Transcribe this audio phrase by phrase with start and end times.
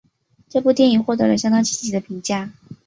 [0.49, 2.51] 这部电影获得了相当积极的评价。